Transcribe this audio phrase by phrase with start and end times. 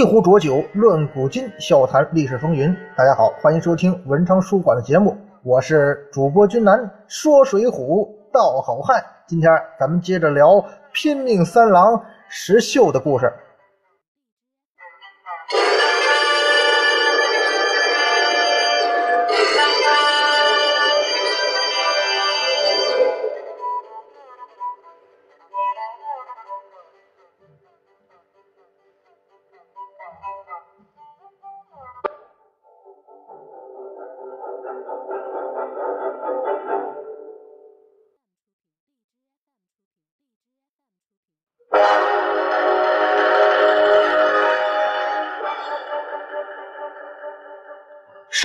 [0.00, 2.74] 一壶浊酒论古今，笑谈历史风云。
[2.96, 9.04] 大家好，欢迎收听文昌书馆的节目，我是主播君南，说水浒道好汉。
[9.26, 13.30] 今天咱们接着聊拼命三郎石秀的故事。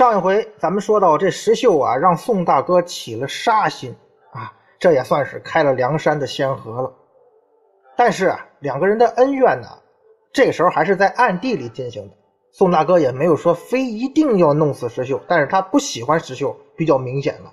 [0.06, 3.92] 上一回咱们说到，这石秀啊，让宋大哥起了杀心
[4.30, 6.92] 啊，这也算是开了梁山的先河了。
[7.96, 9.66] 但是啊，两个人的恩怨呢，
[10.32, 12.14] 这时候还是在暗地里进行的。
[12.52, 17.52] 宋大哥也没有说非一定要弄死石秀，但是他不喜欢石秀，比较明显了。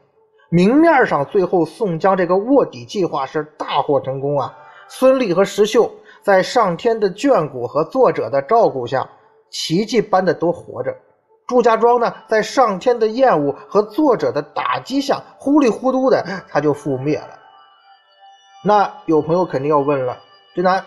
[0.50, 4.56] 明面上，最后宋江这个卧底计划是大获成功啊。
[4.88, 9.10] 孙立和石秀在上天的眷顾和作者的照顾下，
[9.50, 10.96] 奇迹般的都活着。
[11.48, 17.40] 祝家庄呢，在上天的厌恶和作者的打击下，糊里糊涂的他就覆灭了。
[18.64, 20.18] 那有朋友肯定要问了，
[20.56, 20.86] 俊南，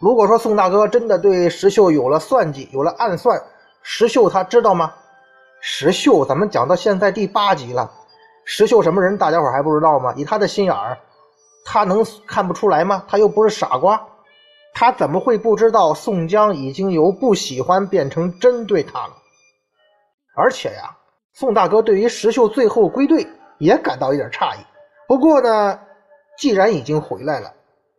[0.00, 3.38] 如果说宋大哥真的对石秀有了算计，有了暗算，
[3.82, 4.94] 石秀他知道吗？
[5.60, 7.90] 石秀，咱们讲到现在第八集了，
[8.44, 10.14] 石秀什么人，大家伙还不知道吗？
[10.16, 10.98] 以他的心眼儿，
[11.66, 13.04] 他能看不出来吗？
[13.06, 14.02] 他又不是傻瓜，
[14.72, 19.12] 他怎么会不知道宋江已经由不喜欢变成针对他了？
[20.34, 20.96] 而且呀，
[21.34, 23.26] 宋大哥对于石秀最后归队
[23.58, 24.60] 也感到一点诧异。
[25.06, 25.78] 不过呢，
[26.38, 27.52] 既然已经回来了，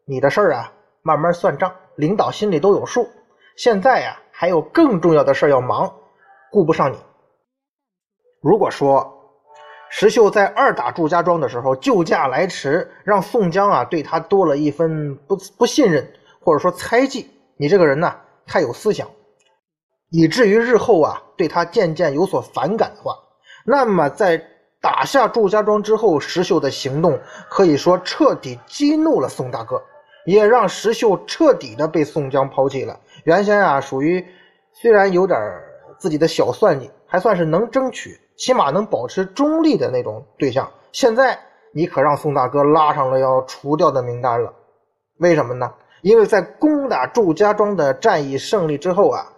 [0.05, 0.71] 你的事儿啊，
[1.03, 3.07] 慢慢算账，领导心里都有数。
[3.55, 5.93] 现在呀，还有更重要的事要忙，
[6.51, 6.97] 顾不上你。
[8.41, 9.11] 如果说
[9.89, 16.11] 石秀在二打祝家庄的时候救驾来迟，让宋江啊对他多了一分不不信任，
[16.41, 18.15] 或者说猜忌，你这个人呢，
[18.47, 19.07] 太有思想。
[20.15, 23.17] 以至于日后啊，对他渐渐有所反感的话，
[23.65, 24.39] 那么在
[24.79, 27.19] 打下祝家庄之后，石秀的行动
[27.49, 29.81] 可以说彻底激怒了宋大哥，
[30.27, 32.99] 也让石秀彻底的被宋江抛弃了。
[33.23, 34.23] 原先啊，属于
[34.71, 35.39] 虽然有点
[35.97, 40.69] 自己的小算计，还算是能争取，起码能保持中立的那种对象。
[40.91, 41.39] 现在
[41.71, 44.53] 你可让宋大哥拉上了要除掉的名单了，
[45.17, 45.73] 为什么呢？
[46.03, 49.32] 因为在攻打祝家庄的战役胜利之后啊。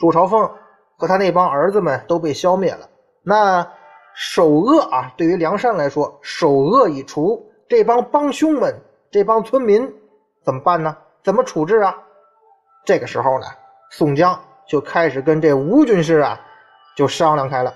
[0.00, 0.50] 朱朝凤
[0.96, 2.88] 和他那帮儿子们都被消灭了。
[3.22, 3.70] 那
[4.14, 8.74] 首恶啊，对于梁山来说，首恶已除，这帮帮凶们、
[9.10, 9.94] 这帮村民
[10.42, 10.96] 怎么办呢？
[11.22, 11.94] 怎么处置啊？
[12.86, 13.46] 这个时候呢，
[13.90, 16.40] 宋江就开始跟这吴军师啊，
[16.96, 17.74] 就商量开了。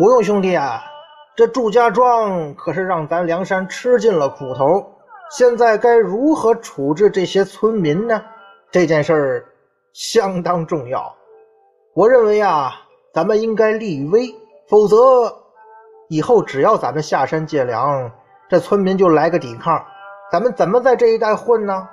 [0.00, 0.82] 不用兄弟啊，
[1.36, 4.82] 这祝家庄可是让咱梁山吃尽了苦头。
[5.30, 8.22] 现在该如何处置这些村民呢？
[8.70, 9.44] 这件事儿
[9.92, 11.14] 相当重要。
[11.92, 12.72] 我认为啊，
[13.12, 14.34] 咱们应该立威，
[14.70, 14.96] 否则
[16.08, 18.10] 以后只要咱们下山借粮，
[18.48, 19.84] 这村民就来个抵抗，
[20.32, 21.86] 咱们怎么在这一带混呢？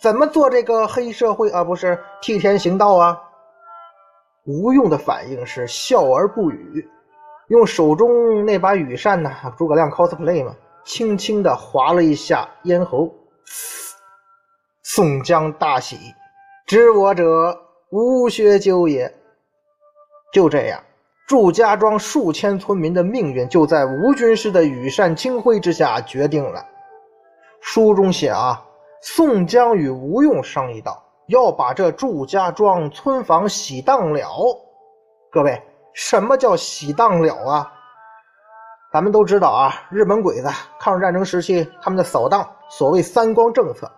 [0.00, 1.62] 怎么做这个黑社会啊？
[1.62, 3.20] 不是替天行道啊？
[4.46, 6.88] 吴用的反应是笑而不语。
[7.50, 9.28] 用手中那把羽扇呢？
[9.58, 10.54] 诸葛亮 cosplay 嘛，
[10.84, 13.12] 轻轻的划了一下咽喉。
[14.84, 15.96] 宋江大喜，
[16.64, 17.60] 知我者
[17.90, 19.12] 吴学究也。
[20.32, 20.80] 就这样，
[21.26, 26.64] 祝家庄数千村民的命运就在吴军师的羽扇轻挥之下决定了。
[27.60, 28.64] 书中写啊，
[29.02, 34.30] 宋江与吴用商议道，要把这祝家庄村房洗当了。
[35.32, 35.60] 各位。
[36.00, 37.70] 什么叫洗当了啊？
[38.90, 40.48] 咱们都知道啊，日本鬼子
[40.78, 43.88] 抗日战争时期他们的扫荡，所谓三光政策。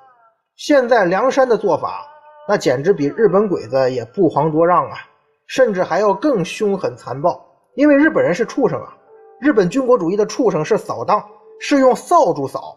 [0.57, 2.05] 现在梁山的做法，
[2.49, 4.99] 那简直比日本鬼子也不遑多让啊，
[5.47, 7.41] 甚至还要更凶狠残暴。
[7.77, 8.93] 因为日本人是畜生啊，
[9.41, 11.25] 日本军国主义的畜生是扫荡，
[11.61, 12.77] 是用扫帚扫；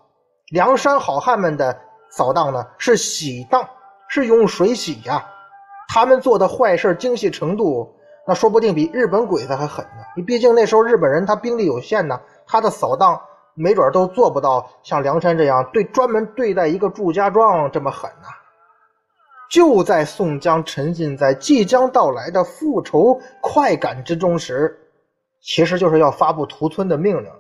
[0.52, 1.76] 梁山好汉们的
[2.12, 3.68] 扫荡呢，是洗荡，
[4.08, 5.26] 是用水洗呀。
[5.88, 7.92] 他们做的坏事精细程度。
[8.28, 10.02] 那说不定比日本鬼子还狠呢。
[10.16, 13.22] 你毕竟那时候日本人他兵力有限呢，他的扫荡
[13.54, 18.28] 没准都做不到像梁山这样对专门对待一个祝家庄这么狠呐。
[19.52, 24.76] 就在宋江沉浸在即将到来的复仇快感之中时，
[25.40, 27.40] 其实就是要发布屠村的命令了。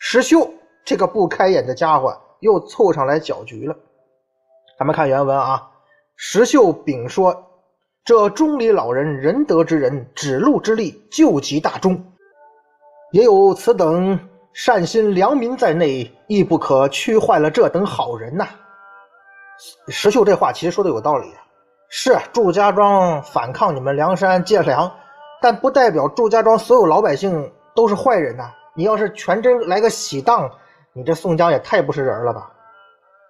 [0.00, 0.50] 石秀
[0.84, 3.76] 这个不开眼的家伙又凑上来搅局了。
[4.76, 5.70] 咱们看原文啊，
[6.16, 7.44] 石秀禀说。
[8.06, 12.00] 这钟离老人仁德之人，指路之力救急大忠，
[13.10, 14.16] 也有此等
[14.52, 18.46] 善心良民在内，亦不可屈坏了这等好人呐。
[19.88, 21.42] 石秀这话其实说的有道理啊，
[21.88, 24.88] 是祝家庄反抗你们梁山借粮，
[25.42, 28.44] 但不代表祝家庄所有老百姓都是坏人呐。
[28.76, 30.48] 你要是全真来个喜当，
[30.92, 32.52] 你这宋江也太不是人了吧？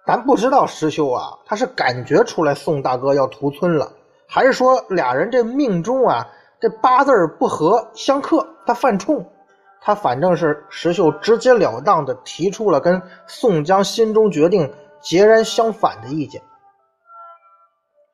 [0.05, 3.91] 咱不知道石秀啊，他是感觉出来宋大哥要屠村了。
[4.29, 6.27] 还是说俩人这命中啊，
[6.59, 9.25] 这八字不合相克，他犯冲，
[9.79, 16.41] 他反正是石秀直截了当的提出了跟宋江心中决定截然相反的意见。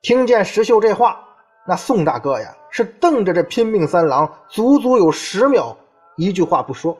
[0.02, 1.18] 听见石秀这话，
[1.66, 5.76] 那宋大哥呀是瞪着这拼命三郎，足足有十秒，
[6.16, 6.96] 一句话不说。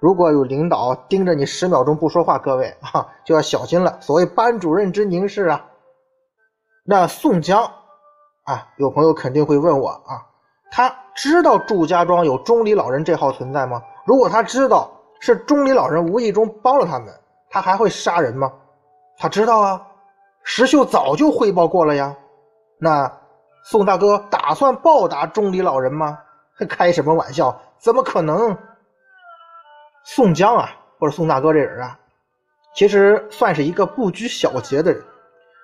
[0.00, 3.98] 如果有领导盯着你十秒钟不说话，各位 啊就要小心了。
[4.00, 5.64] 所谓班主任之凝视啊，
[6.84, 7.72] 那宋江。
[8.48, 10.24] 啊，有朋友肯定会问我啊，
[10.70, 13.82] 他知道祝家庄有钟离老人这号存在吗？
[14.06, 14.90] 如果他知道
[15.20, 17.12] 是钟离老人无意中帮了他们，
[17.50, 18.50] 他还会杀人吗？
[19.18, 19.86] 他知道啊，
[20.44, 22.16] 石秀早就汇报过了呀。
[22.78, 23.12] 那
[23.64, 26.18] 宋大哥打算报答钟离老人吗？
[26.70, 27.54] 开什么玩笑？
[27.76, 28.56] 怎么可能？
[30.04, 31.98] 宋江啊，或者宋大哥这人啊，
[32.74, 35.04] 其实算是一个不拘小节的人。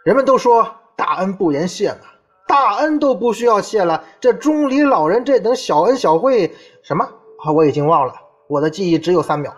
[0.05, 2.09] 人们都说大恩不言谢嘛。
[2.47, 7.09] 大恩都不需要谢了，这钟离老人这等小恩小惠，什么？
[7.55, 8.15] 我已经忘了，
[8.49, 9.53] 我的记忆只有三秒。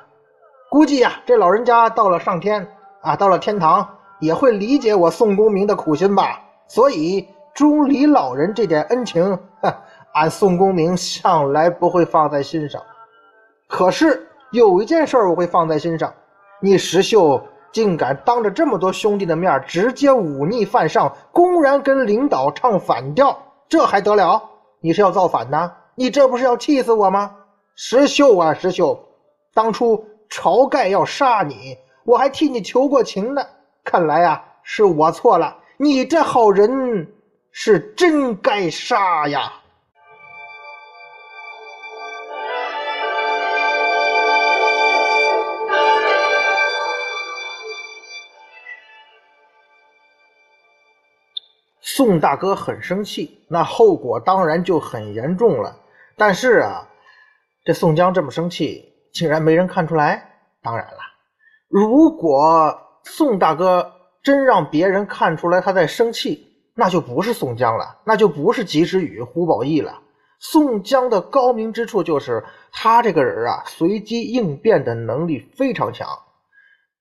[0.70, 2.66] 估计呀，这老人家到了上天
[3.00, 3.88] 啊，到了天堂，
[4.20, 6.40] 也会理解我宋公明的苦心吧。
[6.68, 9.38] 所以钟离老人这点恩情，
[10.14, 12.80] 俺宋公明向来不会放在心上。
[13.68, 16.12] 可是有一件事我会放在心上，
[16.60, 17.42] 你石秀。
[17.76, 23.38] 竟敢当着这么多兄弟的面直接忤逆犯上，公然跟领导唱反调，
[23.69, 24.43] 这还得了？
[24.81, 25.70] 你是要造反呢？
[25.94, 27.37] 你这不是要气死我吗？
[27.75, 28.99] 石秀啊，石秀，
[29.52, 31.76] 当初晁盖要杀你，
[32.06, 33.43] 我还替你求过情呢。
[33.84, 37.06] 看来啊，是我错了，你这好人
[37.52, 39.52] 是真该杀呀。
[51.96, 55.81] 宋大哥很生气，那后果当然就很严重了。
[56.14, 56.87] 但是啊，
[57.64, 60.22] 这宋江这么生气，竟然没人看出来。
[60.60, 60.98] 当然了，
[61.70, 63.90] 如果宋大哥
[64.22, 70.03] 真让别人看出来他在生气，那就不是宋江了，那就不是及时雨、胡宝义了。
[70.38, 76.06] 宋江的高明之处就是他这个人啊，随机应变的能力非常强，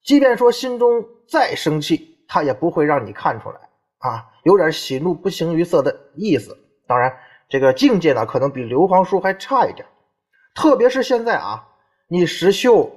[0.06, 3.60] 即便说心中再生气，他也不会让你看出来。
[4.06, 6.56] 啊，有点喜怒不形于色的意思。
[6.86, 7.12] 当然，
[7.50, 9.84] 这个境界呢，可能比刘皇叔还差一点。
[10.54, 11.68] 特别是现在啊，
[12.08, 12.90] 你石秀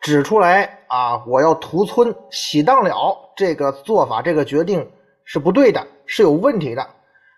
[0.00, 4.88] 指出来啊，我要屠村喜当了，这个做法，这个决定
[5.24, 6.86] 是不对的，是有问题的。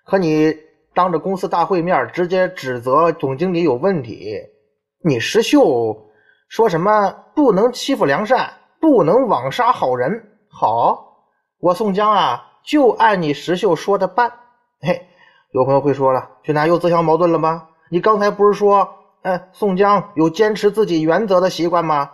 [0.04, 0.54] 可你
[0.92, 4.36] 当着公司大会面直接指责总经理有问题，
[5.02, 5.96] 你石秀
[6.48, 10.38] 说什么不能欺负良善，不能枉杀好人。
[10.50, 11.24] 好，
[11.58, 12.44] 我宋江啊。
[12.68, 14.30] 就按你石秀说的办，
[14.82, 15.08] 嘿，
[15.52, 17.66] 有朋友会说了，这哪又自相矛盾了吗？
[17.88, 18.86] 你刚才不是说，
[19.22, 22.10] 嗯，宋江有坚持自己原则的习惯吗？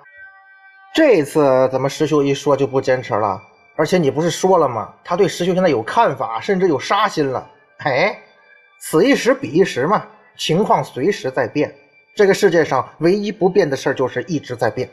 [0.95, 3.43] 这次怎么石秀一说就不坚持了？
[3.75, 4.95] 而且你不是说了吗？
[5.03, 7.45] 他对石秀现在有看法，甚至有杀心了。
[7.79, 8.17] 哎，
[8.79, 10.07] 此一时彼一时嘛，
[10.37, 11.75] 情况随时在变。
[12.15, 14.89] 这个世界上唯一不变的事就是一直在变，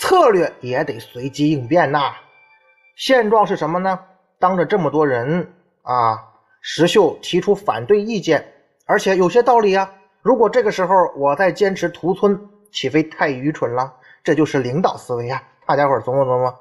[0.00, 2.12] 策略也得随机应变呐。
[2.96, 3.96] 现状是什么呢？
[4.40, 5.46] 当着这么多人
[5.82, 6.18] 啊，
[6.62, 8.42] 石秀提出反对意见，
[8.86, 9.92] 而且有些道理啊。
[10.22, 12.40] 如果这个时候我再坚持屠村，
[12.72, 13.92] 岂非太愚蠢了？
[14.24, 15.42] 这就是领导思维啊！
[15.66, 16.54] 大家伙琢磨琢磨。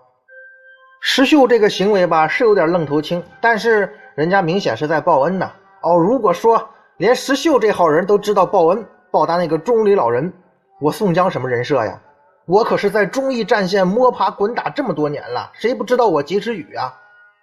[1.00, 5.50] 石秀这个行为吧，是有点愣头青，但是人家明显是在报恩呐。
[5.82, 10.34] 哦，如果说连石秀这号人都知道报恩，报答那个钟离老人，
[10.82, 11.98] 我宋江什么人设呀？
[12.46, 16.94] 我可是在忠义战线摸爬滚打这么多年了，谁不知道我及时雨啊？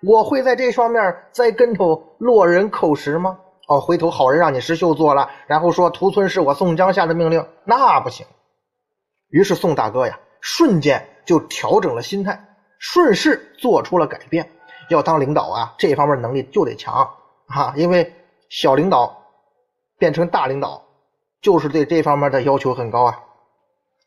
[0.06, 3.40] 我会在这方面栽跟头落人口实吗？
[3.66, 8.24] 哦，回头好人让你石秀做了，然后说屠村是我宋江下的命令，那不行。
[9.28, 12.40] 于是宋大哥呀，瞬间就调整了心态，
[12.78, 14.48] 顺势做出了改变。
[14.88, 17.10] 要当领导啊，这方面能力就得强
[17.48, 18.14] 啊，因为
[18.48, 19.20] 小领导
[19.98, 20.80] 变成大领导，
[21.42, 23.18] 就是对这方面的要求很高啊。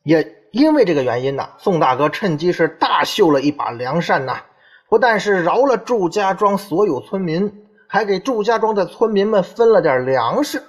[0.04, 4.42] 也因为这个原因呢，宋大哥趁机是大秀了一把良善呐，
[4.90, 10.64] 不但是饶了祝家庄所有村民，还给祝家庄的村民们分了点粮食。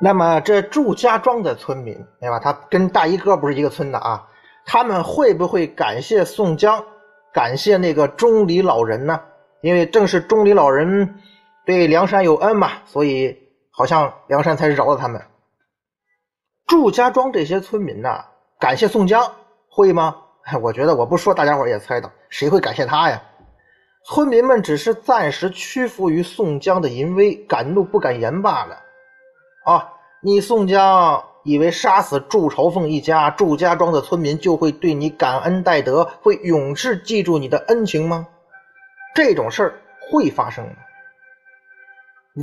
[0.00, 2.40] 那么这祝家庄的村民，对吧？
[2.40, 4.26] 他跟大衣哥不是一个村的啊，
[4.66, 6.84] 他们会不会感谢宋江？
[7.32, 9.20] 感谢那个钟离老人呢，
[9.62, 11.14] 因为正是钟离老人
[11.64, 13.38] 对梁山有恩嘛，所以
[13.70, 15.22] 好像梁山才饶了他们。
[16.66, 18.24] 祝家庄这些村民呐，
[18.58, 19.32] 感谢宋江
[19.70, 20.16] 会吗？
[20.62, 23.22] 我觉得我不说，大家伙也猜到，谁会感谢他呀？
[24.04, 28.76] 村民们只是暂时屈服于宋江的淫威，敢怒不敢言罢了。
[29.64, 31.24] 啊，你宋江。
[31.44, 38.28] 以为杀死祝朝凤一家，祝家庄的村民就会对你感恩戴德，会永世记住你的恩情吗？
[39.12, 40.74] 这种事儿会发生吗？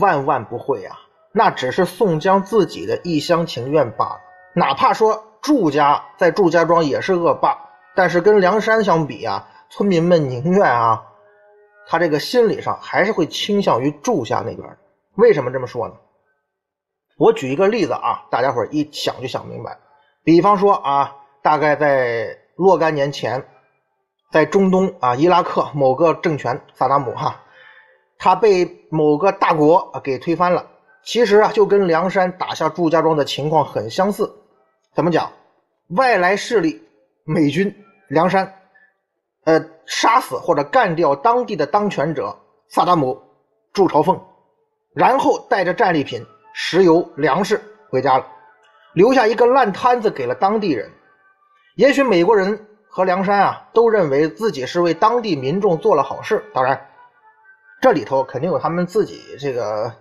[0.02, 1.00] 万万不会啊！
[1.32, 4.20] 那只是宋江自己的一厢情愿罢了。
[4.54, 7.58] 哪怕说祝家在祝家庄也是恶霸，
[8.00, 11.06] 但是跟梁山相比啊，村民们宁愿啊，
[11.86, 14.78] 他这个心理上还是会倾向于祝家那边。
[15.16, 15.96] 为什么这么说呢？
[17.18, 19.78] 我举一个例子啊，大家伙一想就想明白。
[20.24, 21.14] 比方说啊，
[21.44, 23.46] 大概在若干年前，
[24.32, 27.44] 在中东啊，伊拉克某个政权萨达姆哈，
[28.18, 30.66] 他被某个大国给推翻了。
[31.04, 34.34] 其实啊，就跟梁山打下祝家庄的情况很相似。
[34.96, 35.34] 怎么讲？
[35.90, 36.82] 外来势力
[37.26, 37.76] 美军
[38.10, 38.54] 梁山，
[39.46, 42.38] 呃，杀死或者干掉当地的当权者
[42.68, 43.20] 萨达姆、
[43.72, 44.22] 祝朝凤，
[44.94, 46.26] 然后带着战利品。
[46.52, 48.26] 石油、粮食回家了，
[48.94, 50.92] 留下一个烂摊子给了当地人。
[51.76, 56.88] 也许美国人和梁山啊都认为自己是为当地民众做了好事，当然
[57.80, 59.94] 这里头肯定有他们自己这个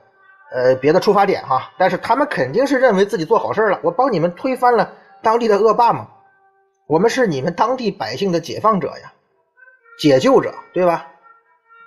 [0.50, 1.70] 呃别的出发点哈。
[1.78, 4.90] 但是他们肯定是认为自己做好事了，我帮你们推翻了
[5.22, 6.08] 当地的恶霸嘛，
[6.88, 9.12] 我们是你们当地百姓的解放者呀，
[10.00, 11.06] 解救者，对吧？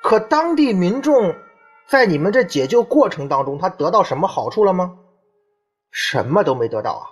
[0.03, 1.36] 可当地民众。
[1.88, 4.96] 在你们这解救过程当中，他得到什么好处了吗？
[5.91, 7.03] 什么都没得到啊！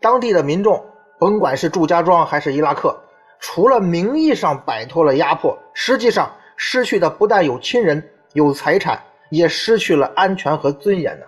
[0.00, 0.84] 当地的民众，
[1.20, 2.98] 甭管是祝家庄还是伊拉克，
[3.38, 11.26] 除了名义上摆脱了压迫，实际上失去的不但有亲人、有财产，也失去了安全和尊严呢。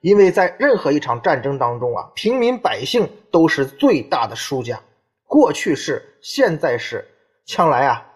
[0.00, 4.80] 因为在任何一场战争当中啊，平民百姓都是最大的输家。
[5.32, 7.08] 过去是，现在是，
[7.46, 8.06] 将来啊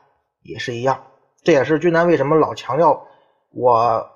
[0.43, 1.03] 也是一样。
[1.43, 3.07] 这也是军南为什么老强调。
[3.53, 4.07] 我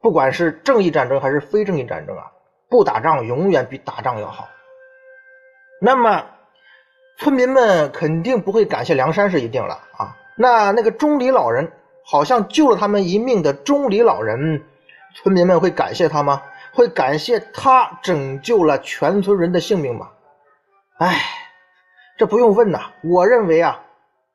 [0.00, 2.32] 不管是正义战争还是非正义战争啊，
[2.70, 4.48] 不打仗永远比打仗要好。
[5.78, 6.24] 那么
[7.18, 10.16] 村民们肯定不会感谢梁山是一定了啊。
[10.38, 11.70] 那那个钟离老人
[12.02, 14.64] 好像救了他们一命的钟离老人，
[15.16, 16.42] 村民们会感谢他吗？
[16.72, 20.08] 会感谢他拯救了全村人的性命吗？
[20.96, 21.20] 哎，
[22.16, 23.84] 这不用问呐，我认为啊，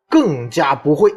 [0.09, 1.15] 更加不会。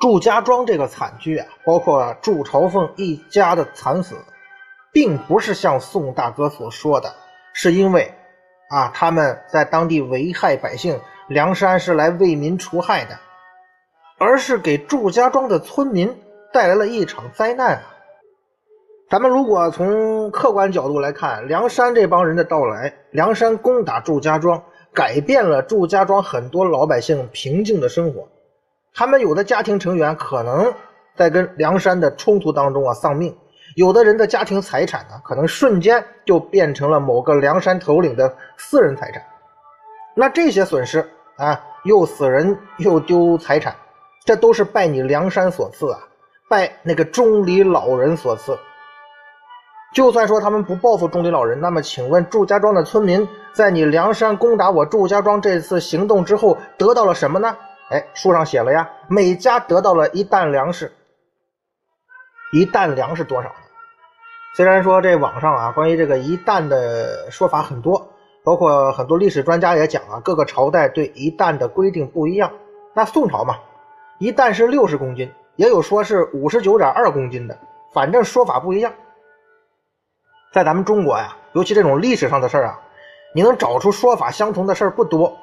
[0.00, 4.16] 祝家庄这个惨剧啊，包括祝朝凤一家的惨死，
[4.94, 7.12] 并不是像宋大哥所说的，
[7.52, 8.14] 是因为
[8.70, 10.98] 啊他们在当地危害百姓，
[11.28, 13.18] 梁山是来为民除害的，
[14.18, 16.16] 而是给祝家庄的村民
[16.52, 17.82] 带来了一场灾难啊。
[19.10, 28.28] 咱们如果从客观角度来看，梁山这帮人的到来，梁山攻打祝家庄，改变了祝家庄很多老百姓平静的生活。
[28.94, 30.72] 他们有的家庭成员可能
[31.16, 33.36] 在跟梁山的冲突当中啊丧命，
[33.74, 39.22] 有的人的家庭财产呢可能瞬间就变成了某个梁山头领的私人财产。
[40.14, 43.74] 那这些损失啊，又死人又丢财产，
[44.24, 45.98] 这都是拜你梁山所赐啊，
[46.48, 48.56] 拜那个钟离老人所赐。
[49.92, 57.56] 就算说他们不报复钟离老人，那么请问祝家庄的村民在你梁山攻打我祝家庄这次行动之后得到了什么呢？
[57.90, 60.92] 哎，书上写了呀，每家得到了一担粮食。
[62.52, 63.52] 一担粮食多少？
[64.56, 68.08] 虽然说这网上啊，关于这个一担的说法很多，
[68.44, 72.52] 包括很多历史专家也讲啊，各个朝代对一担的规定不一样。
[72.94, 73.56] 那宋朝嘛，
[74.18, 77.58] 一担是六十公斤，也有说是五十九点二公斤的，
[77.92, 78.92] 反正说法不一样。
[80.52, 82.80] 在咱们中国呀，尤其这种历史上的事儿啊，
[83.34, 85.36] 你能找出说法相同的事儿不多。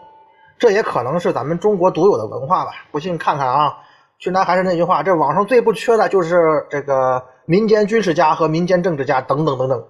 [0.58, 2.72] 这也可能是咱们中国独有的文化吧。
[2.92, 3.78] 不信看看啊，
[4.20, 9.86] 去南还是那句话，这网上最不缺的就是这个民间军事家和民间政治家等等等等。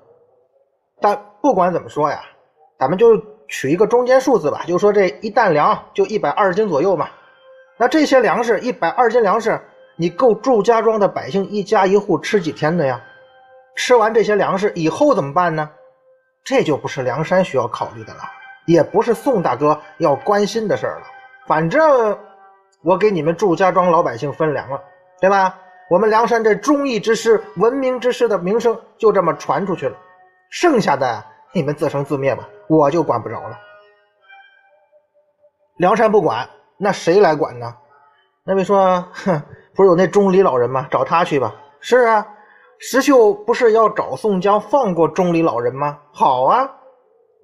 [0.99, 2.23] 但不管怎么说呀，
[2.79, 3.05] 咱们就
[3.47, 7.07] 取一个中间数字吧，就说这一担粮就一百二十斤左右嘛。
[7.77, 9.61] 那这些粮食一百二十斤粮食，
[9.95, 12.99] 你够祝家庄的百姓一家一户吃几天的呀？
[13.75, 15.69] 吃完这些粮食以后怎么办呢？
[16.43, 18.21] 这就不是梁山需要考虑的了，
[18.65, 21.03] 也不是宋大哥要关心的事儿了。
[21.45, 22.17] 反正
[22.81, 24.81] 我给你们祝家庄老百姓分粮了，
[25.19, 25.59] 对吧？
[25.91, 29.97] 我们梁山这忠义之师、文明之师的名声就这么传出去了。
[30.49, 31.21] 剩下的
[31.51, 33.59] 你们自生自灭吧，我就管不着了。
[35.79, 37.75] 梁山不管，那谁来管呢？
[38.45, 39.41] 那位说，哼，
[39.75, 40.87] 不是有那钟离老人吗？
[40.89, 41.53] 找他去吧。
[41.81, 42.25] 是啊。
[42.79, 45.99] 石秀不是要找宋江放过钟离老人吗？
[46.13, 46.71] 好啊，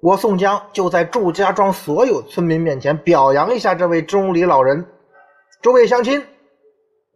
[0.00, 4.82] 我宋江就在祝家庄所有村民面前表扬一下这位钟离老人。
[5.60, 6.24] 诸位乡亲，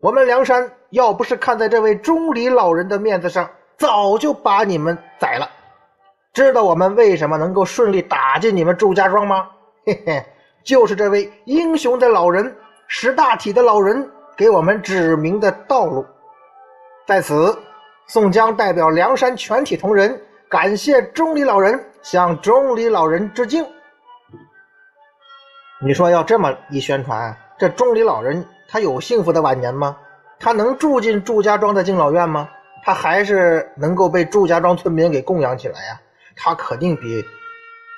[0.02, 5.50] 我们梁山要不是看在这位钟离老人的面子上，早就把你们宰了。
[6.32, 9.50] 知道我们为什么能够顺利打进你们祝家庄吗？
[9.84, 10.24] 嘿嘿，
[10.64, 12.56] 就是这位英雄的老人、
[12.86, 16.06] 识大体的老人给我们指明的道路。
[17.06, 17.58] 在此。
[18.08, 20.20] 宋江代表梁山全体同仁，
[20.50, 23.64] 感谢钟离老人，向钟离老人致敬。
[25.80, 29.96] 你说要这么一宣传，这钟离老人他有幸福的晚年吗？
[30.42, 32.48] 他能住进祝家庄的敬老院吗？
[32.84, 36.00] 他还是能够被祝家庄村民给供养起来呀？
[36.34, 37.24] 他肯定比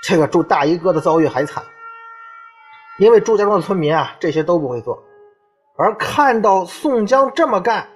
[0.02, 1.64] 这个祝大衣哥的遭遇还惨，
[2.98, 5.02] 因为祝家庄的村民啊，这些都不会做，
[5.78, 7.88] 而看到宋江这么干，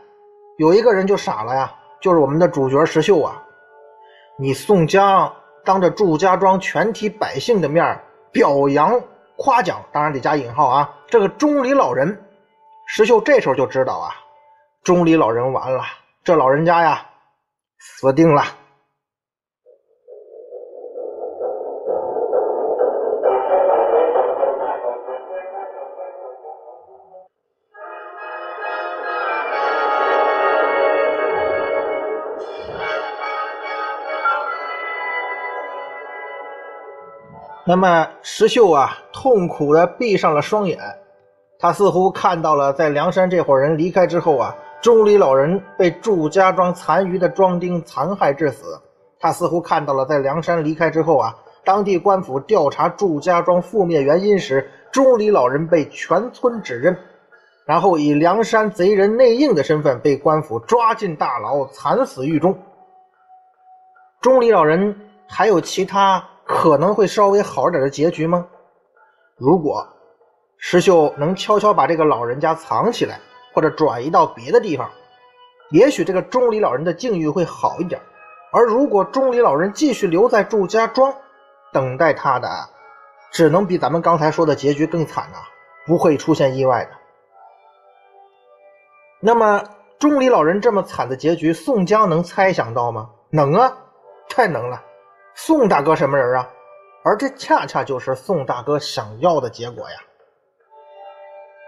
[0.57, 1.71] 有一个人就傻了呀。
[2.01, 3.43] 就是我们的主角石秀啊！
[4.39, 5.31] 你宋江
[5.65, 8.99] 当着祝家庄全体百姓的面表扬
[9.37, 10.97] 夸奖，当然得加引号啊！
[11.09, 12.19] 这个钟离老人，
[12.87, 14.15] 石秀这时候就知道啊，
[14.83, 15.83] 钟离老人完了，
[16.25, 17.07] 这老人家呀，
[17.79, 18.43] 死定了。
[37.67, 40.79] 那么石秀啊，痛苦的闭上了双眼，
[41.59, 48.81] 他似乎看到了，在梁山这伙人离开之后啊，钟离老人被祝家庄残余的庄丁残害致死。
[49.21, 56.97] 他似乎看到了，在梁山离开之后啊，当地官府调查祝家庄覆灭原因时，钟离老人被全村指认，
[57.67, 62.57] 然后以梁山贼人内应的身份被官府抓进大牢，惨死狱中。
[64.21, 64.95] 钟离老人
[65.27, 66.25] 还有其他？
[66.45, 68.47] 可能会稍微好点的结局吗？
[69.37, 69.87] 如果
[70.57, 73.21] 石秀能悄悄把这个老人家藏起来，
[73.59, 74.89] 或者转移到别的地方，
[75.73, 78.01] 也许这个钟离老人的境遇会好一点。
[78.53, 81.13] 而如果钟离老人继续留在祝家庄，
[81.73, 82.49] 等待他的
[83.33, 85.39] 只能比咱们刚才说的结局更惨呐，
[85.89, 86.91] 不会出现意外的。
[89.19, 89.65] 那么
[89.99, 93.11] 钟离老人这么惨的结局，宋江能猜想到吗？
[93.29, 93.77] 能啊，
[94.29, 94.81] 太能了。
[95.35, 96.49] 宋大哥什么人啊？
[97.03, 99.97] 而这恰恰就是宋大哥想要的结果呀！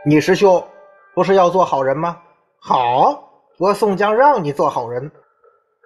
[0.07, 0.65] 你师兄
[1.15, 2.19] 不是要做好人吗？
[2.59, 5.11] 好，我宋江让你做好人。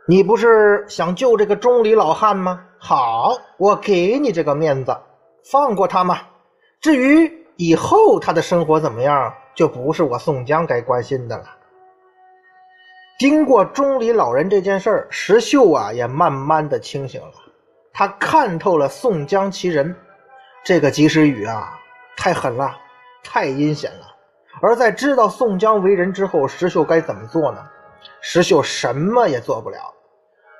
[0.06, 2.64] 你不是想救这个钟离老汉吗？
[2.78, 4.96] 好，我给你这个面子，
[5.50, 6.18] 放过他嘛。
[6.80, 11.44] 至于以后他的生活怎么样，就不是我宋江该关心的了。
[13.18, 17.32] 经过钟离老人这件事儿，石秀啊也慢慢的清醒了。
[17.92, 19.96] 他看透了宋江其人，
[20.64, 21.78] 这个及时雨啊，
[22.16, 22.76] 太狠了，
[23.22, 24.13] 太阴险了。
[24.60, 27.58] 而在知道宋江为人之后，石秀该怎么做呢？
[28.20, 29.78] 石秀什么也做不了。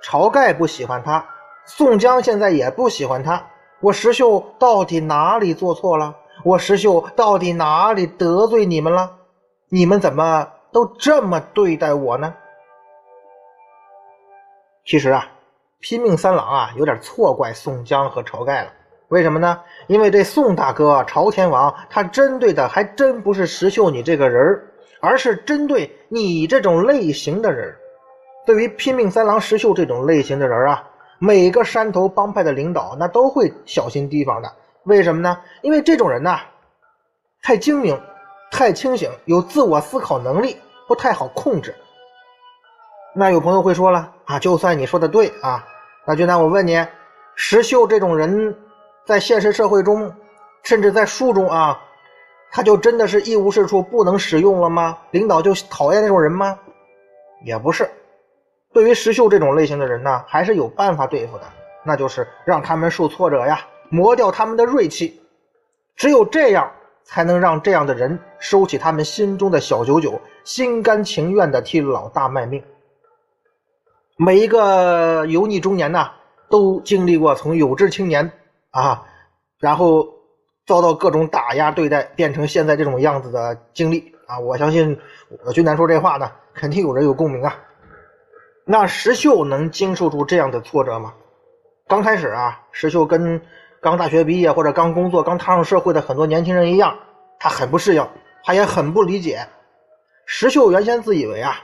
[0.03, 1.25] 晁盖不喜欢他，
[1.65, 3.47] 宋江现在也不喜欢他。
[3.81, 6.15] 我石秀到底哪里做错了？
[6.45, 9.19] 我石秀到底哪里得罪你们了？
[9.69, 12.35] 你们怎么都这么对待我呢？
[14.85, 15.29] 其实啊。
[15.81, 18.73] 拼命三郎啊，有点错怪宋江和晁盖了。
[19.09, 19.61] 为什么呢？
[19.87, 24.61] 因为这宋大哥朝天王，他针对的还真不是石秀你这个人
[25.01, 27.75] 而是针对你这种类型的人。
[28.47, 30.83] 对于拼命三郎石秀这种类型的人啊，
[31.19, 34.53] 每个山头帮派的领导那都会小心提防的。
[34.85, 35.39] 为什么呢？
[35.63, 36.41] 因为这种人呐，
[37.43, 37.99] 太精明，
[38.51, 40.57] 太清醒，有自我思考能力，
[40.89, 41.75] 不太好控制。
[43.15, 45.65] 那有朋友会说了啊，就算你说的对啊。
[46.05, 46.87] 那君南，我问你，
[47.35, 48.55] 石秀这种人，
[49.07, 50.13] 在现实社会中，
[50.63, 51.79] 甚至在书中啊，
[52.51, 54.97] 他就真的是一无是处，不能使用了吗？
[55.11, 56.59] 领导就讨厌那种人吗？
[57.45, 57.89] 也不是。
[58.73, 61.45] 对于石秀这种类型的人呢，还是有办法对付的，
[61.85, 65.21] 那就是让他们受挫折呀，磨掉他们的锐气。
[65.97, 66.73] 只有这样，
[67.05, 72.65] 才能让这样的人收起他们心中的小九九，心甘情愿地替老大卖命。
[74.17, 76.11] 每一个油腻中年呐，
[76.49, 78.33] 都经历过从有志青年
[78.75, 79.07] 啊，
[79.61, 80.05] 然后
[80.67, 84.41] 遭到各种打压对待，变成现在这种样子的经历啊！
[84.41, 84.99] 我相信
[85.47, 87.57] 我君南说这话呢，肯定有人有共鸣啊。
[88.65, 91.15] 那石秀能经受住这样的挫折吗？
[91.87, 93.41] 刚开始啊，石秀跟
[93.81, 96.99] 刚大学毕业或者刚工作、刚踏上社会的很多年轻人一样，
[97.39, 98.05] 他很不适应，
[98.43, 99.47] 他也很不理解。
[100.27, 101.55] 石秀原先自以为啊。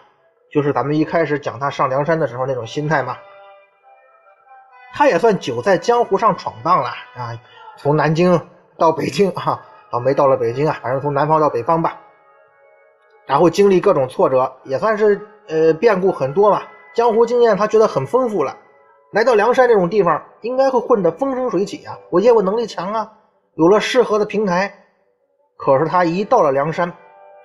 [0.52, 3.16] 就是咱们一开始讲他上梁山的时候那种心态嘛，
[4.92, 7.38] 他也算久在江湖上闯荡了啊，
[7.76, 8.40] 从南京
[8.76, 11.98] 到北京啊，倒没到了北京啊，反正从南方到北方吧，
[13.26, 16.62] 然后经历各种挫折，也算是呃变故很多嘛，
[16.94, 18.56] 江湖经验他觉得很丰富了，
[19.12, 23.12] 来到梁山这种地方，应该会混得风生水起啊，我业务能力强啊，
[23.54, 24.74] 有了适合的平台，
[25.56, 26.92] 可是他一到了梁山。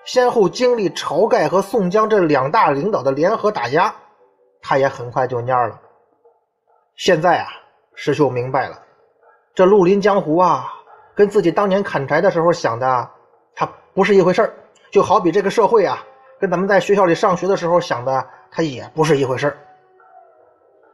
[0.04, 3.96] 先后经历晁盖和宋江这两大领导的联合打压，
[4.62, 5.82] 他也很快就蔫了。
[6.96, 7.48] 现在啊，
[7.94, 8.82] 石秀明白了，
[9.54, 10.72] 这绿林江湖啊，
[11.14, 13.10] 跟自己当年砍柴的时候想的，
[13.54, 14.52] 他不是一回事
[14.92, 16.02] 就好比这个社会啊，
[16.40, 19.56] 跟咱们在学校里上学的时候想的，他也不是一回事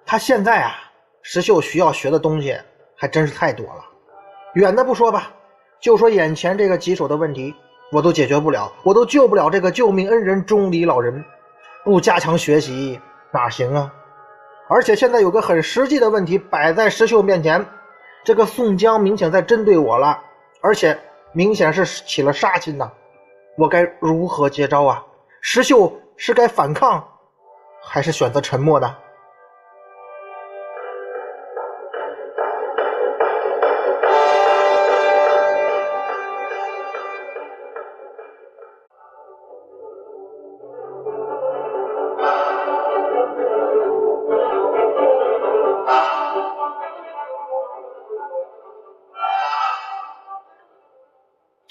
[0.06, 0.74] 他现在啊，
[1.22, 2.58] 石秀需要学的东西
[2.96, 3.86] 还真是太多了。
[4.56, 5.32] 远的不说吧，
[5.80, 7.56] 就说眼前这个棘手的问题。
[7.94, 11.22] 我都解决不了，我都救不了这个救命恩人钟离老人，
[11.84, 12.98] 不加强学习
[13.32, 13.94] 哪行啊？
[14.74, 17.66] 而且现在有个很实际的问题摆在石秀面前，
[18.24, 20.24] 这个宋江明显在针对我了，
[20.62, 20.98] 而且
[21.34, 22.90] 明显是起了杀心呐，
[23.58, 25.04] 我该如何接招啊？
[25.42, 27.06] 石秀是该反抗，
[27.84, 28.96] 还是选择沉默呢？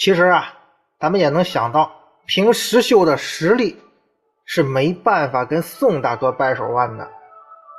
[0.00, 0.54] 其实啊，
[0.98, 1.92] 咱们也能想到，
[2.26, 3.78] 凭石秀的实力
[4.46, 7.06] 是没办法跟宋大哥掰手腕的。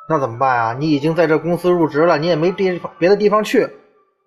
[0.08, 0.76] 那怎么办啊？
[0.78, 3.68] 你已经在这公司入职了，你也没地方别的地方去，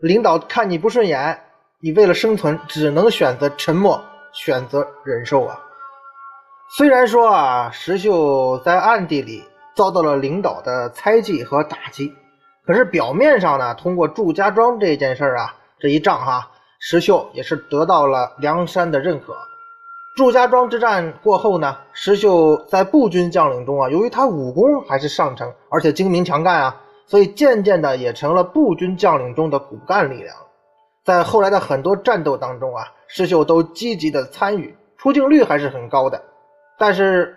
[0.01, 1.41] 领导看你不顺眼，
[1.79, 4.03] 你为了生存只能选择沉默，
[4.33, 5.61] 选择忍受啊。
[6.77, 9.45] 虽然说啊，石秀在暗地里
[9.77, 12.13] 遭到了领导的猜忌和打击，
[12.67, 16.51] 可是表面上呢，通过祝家庄这件事儿啊，这一仗哈。
[16.87, 19.35] 石秀也是得到了梁山的认可。
[20.19, 30.37] 祝家庄之战过后呢，石秀在步军将领中啊，由于他武功还是上乘，而且精明强干啊，所以渐渐的也成了步军将领中的骨干力量。
[31.03, 36.23] 在后来的很多战斗当中啊，石秀都积极的参与，出镜率还是很高的。
[36.77, 37.35] 但是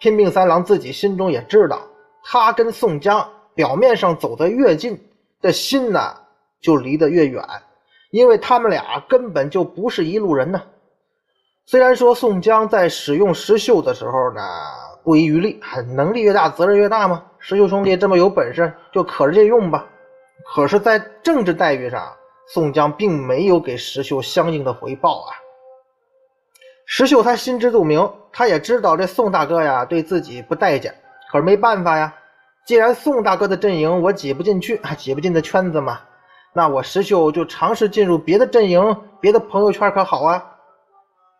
[0.00, 1.80] 拼命三郎自己心中也知道，
[2.22, 5.02] 他跟宋江表面上走得越近，
[5.40, 6.14] 这心呢
[6.60, 7.42] 就离得越远。
[8.12, 10.62] 因为他们俩根本就不是一路人呢。
[11.64, 14.42] 虽然说宋江在使用石秀的时候呢
[15.02, 15.58] 不遗余力，
[15.96, 17.24] 能力越大责任越大嘛。
[17.38, 19.86] 石秀兄弟这么有本事，就可着劲用吧。
[20.54, 22.12] 可是，在政治待遇上，
[22.48, 25.32] 宋江并没有给石秀相应的回报啊。
[26.84, 30.94] 石秀他心知肚明，他也知道这宋大哥呀对自己不待见，
[31.30, 32.12] 可是没办法呀。
[32.66, 36.00] 既然宋大哥的阵营我挤不进去，还挤不进的圈子嘛。
[36.54, 40.44] 那我石秀就尝试进入别的阵营、别的朋友圈，可好啊？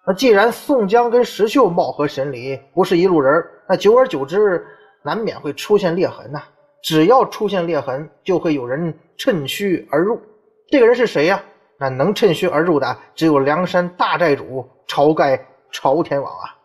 [0.06, 4.66] 那既然宋江跟石秀貌合神离，不是一路人，那久而久之，
[5.02, 6.42] 难免会出现裂痕呐。
[6.82, 10.20] 只要出现裂痕，就会有人趁虚而入。
[10.68, 11.42] 这个人是谁呀？
[11.78, 16.56] 那能趁虚而入的，只有梁山大寨主晁盖、朝天王啊。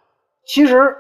[0.46, 0.96] 其实，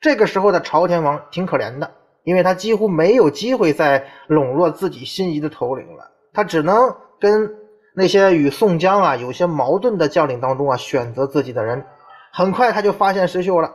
[0.00, 1.90] 这个时候的朝天王挺可怜的，
[2.24, 6.10] 因为他几乎没有机会再笼络自己心仪的头领了。
[6.36, 7.50] 他只能跟
[7.94, 11.82] 那些与宋江啊有些矛盾的将领当中啊选择自己的人。
[12.30, 13.74] 很快他就发现石秀了，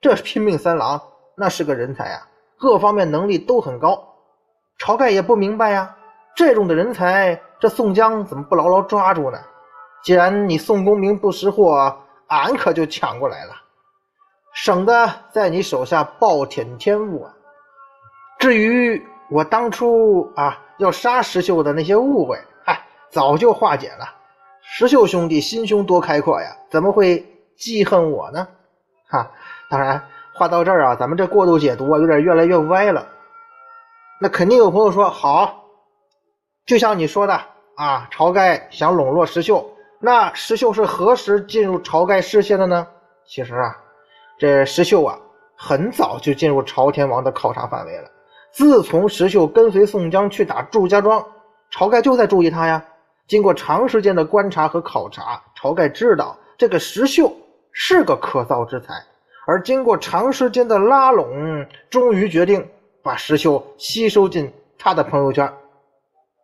[0.00, 1.00] 这是拼命三郎
[1.36, 2.26] 那是个人才啊，
[2.58, 4.04] 各方面能力都很高。
[4.80, 5.94] 晁盖也不明白呀，
[6.34, 9.38] 这种的人才，这宋江怎么不牢牢抓住呢？
[10.02, 11.96] 既然你宋公明不识货，
[12.26, 13.52] 俺可就抢过来了，
[14.52, 17.32] 省得在你手下暴殄天物啊。
[18.40, 24.14] 至于我当初啊要杀石秀的那些误会，嗨，早就化解了。
[24.62, 27.24] 石秀兄弟心胸多开阔呀，怎么会
[27.56, 28.48] 记恨我呢？
[29.06, 29.30] 哈，
[29.68, 33.06] 当然，话到这儿啊，咱们这过度解读啊，有点越来越歪了。
[34.22, 35.64] 那肯定有朋友说，好，
[36.64, 37.38] 就像你说的
[37.76, 42.86] 啊，晁盖想笼络石秀，那石秀是何时进入晁盖视线的呢？
[43.26, 43.76] 其实啊，
[44.38, 45.18] 这石秀啊，
[45.56, 48.08] 很早就进入朝天王的考察范围了。
[48.52, 51.24] 自从石秀跟随宋江去打祝家庄，
[51.72, 52.84] 晁盖就在注意他呀。
[53.28, 57.32] 经过长时间的观察和考察，晁盖知道这个石秀
[57.72, 58.92] 是个可造之才，
[59.46, 62.68] 而经过长时间的拉拢，终于决定
[63.02, 65.52] 把石秀吸收进他的朋友圈。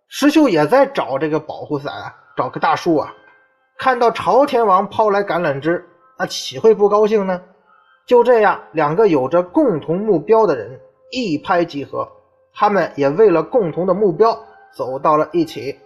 [0.08, 1.92] 石秀也在找这个保护伞，
[2.36, 3.12] 找棵大树啊。
[3.76, 5.84] 看到朝天王抛来橄榄枝，
[6.16, 7.42] 那岂会不高兴呢？
[8.06, 10.80] 就这样，两个有着共同目标的人。
[11.10, 12.08] 一拍即合，
[12.54, 14.38] 他们也为了共同的目标
[14.72, 15.78] 走到了一起。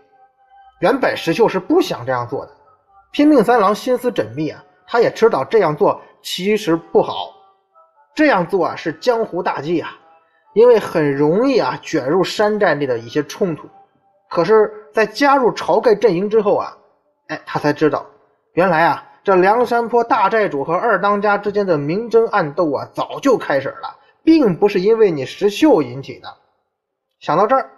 [0.81, 2.53] 原本石秀是不想这样做的，
[3.13, 7.33] 拼命三郎心思缜密啊，他也知道这样做其实不好，
[8.15, 9.91] 这样做啊是江湖大忌啊，
[10.55, 13.69] 因为很容易啊卷入山寨内的一些冲突。
[14.31, 16.79] 可是，在加入晁盖阵营之后啊，
[17.27, 18.07] 哎，他才知道，
[18.55, 23.97] 原来啊这梁山坡大寨主和二当家之间的明争暗斗啊早就开始了。
[24.23, 26.29] 并不是因为你石秀引起的。
[27.19, 27.71] 想到这儿，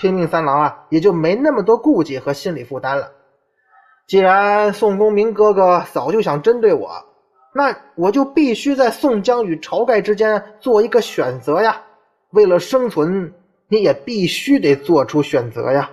[0.00, 3.12] 拼命三郎啊也就没那么多顾忌和心理负担了。
[4.06, 6.90] 既然宋公明哥哥早就想针对我，
[7.54, 11.80] 那我就必须在宋江与晁盖之间做一个选择呀。
[12.30, 13.32] 为了生存，
[13.68, 15.90] 你也必须得做出选择呀。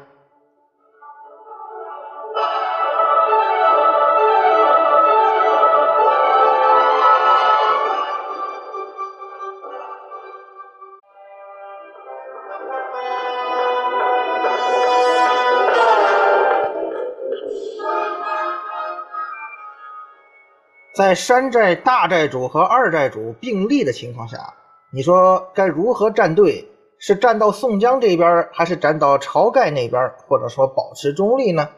[20.97, 24.51] 在山寨大寨主和二寨主并立的情况下，
[24.91, 26.67] 你说该如何站队？
[26.97, 30.11] 是站到宋江这边，还是站到晁盖那边？
[30.27, 31.69] 或者说保持中立呢？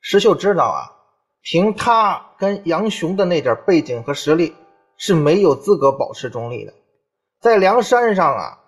[0.00, 0.80] 石秀知道啊，
[1.42, 4.56] 凭他跟杨雄的那点背景和实力，
[4.96, 6.72] 是没有资格保持中立的。
[7.42, 8.58] 在梁山上啊，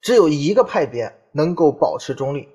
[0.00, 2.48] 只有一个派别能够保持中立，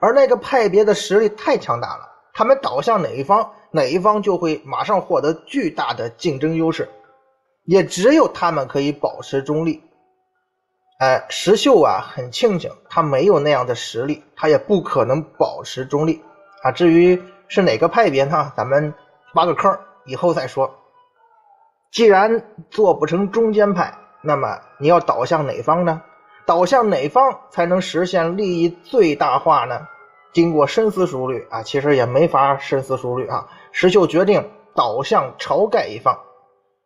[0.00, 2.08] 而那个派别的实力太强大了，
[2.38, 3.50] 他们倒向哪一方？
[3.72, 6.88] 哪一方就会马上获得巨大的竞争优势，
[7.64, 9.82] 也只有他们可以保持中立。
[11.00, 16.22] 哎，石秀啊，很庆幸他没有那样的实力，他也不可能保持中立
[16.62, 16.70] 啊。
[16.70, 18.52] 至于是哪个派别呢？
[18.56, 18.94] 咱们
[19.34, 20.72] 挖个坑，以后再说。
[21.90, 26.00] 既然做不成中间派，那么你要倒向哪方呢？
[26.46, 29.88] 倒向哪方才能实现利益最大化呢？
[30.32, 33.48] 经过深思熟虑啊，其实也没法深思熟虑啊。
[33.72, 36.18] 石秀决定倒向晁盖一方，